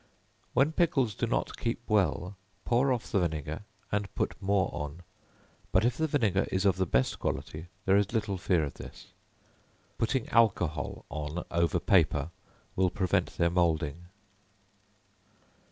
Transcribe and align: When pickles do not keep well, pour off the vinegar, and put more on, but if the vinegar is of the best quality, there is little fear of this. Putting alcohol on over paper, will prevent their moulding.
When 0.55 0.71
pickles 0.71 1.13
do 1.13 1.27
not 1.27 1.57
keep 1.57 1.79
well, 1.87 2.35
pour 2.65 2.91
off 2.91 3.11
the 3.11 3.19
vinegar, 3.19 3.61
and 3.91 4.11
put 4.15 4.33
more 4.41 4.71
on, 4.73 5.03
but 5.71 5.85
if 5.85 5.95
the 5.95 6.07
vinegar 6.07 6.47
is 6.51 6.65
of 6.65 6.77
the 6.77 6.87
best 6.87 7.19
quality, 7.19 7.67
there 7.85 7.95
is 7.95 8.11
little 8.11 8.39
fear 8.39 8.63
of 8.63 8.73
this. 8.73 9.09
Putting 9.99 10.27
alcohol 10.29 11.05
on 11.09 11.45
over 11.51 11.79
paper, 11.79 12.31
will 12.75 12.89
prevent 12.89 13.37
their 13.37 13.51
moulding. 13.51 14.07